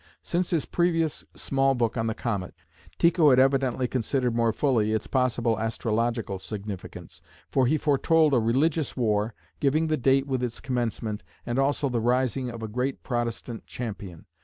Since 0.23 0.49
his 0.49 0.65
previous 0.65 1.25
small 1.35 1.75
book 1.75 1.95
on 1.95 2.07
the 2.07 2.15
comet, 2.15 2.55
Tycho 2.97 3.29
had 3.29 3.37
evidently 3.37 3.87
considered 3.87 4.33
more 4.35 4.51
fully 4.51 4.93
its 4.93 5.05
possible 5.05 5.59
astrological 5.59 6.39
significance, 6.39 7.21
for 7.51 7.67
he 7.67 7.77
foretold 7.77 8.33
a 8.33 8.39
religious 8.39 8.97
war, 8.97 9.35
giving 9.59 9.85
the 9.89 9.97
date 9.97 10.27
of 10.27 10.41
its 10.41 10.59
commencement, 10.59 11.21
and 11.45 11.59
also 11.59 11.87
the 11.87 12.01
rising 12.01 12.49
of 12.49 12.63
a 12.63 12.67
great 12.67 13.03
Protestant 13.03 13.67
champion. 13.67 14.25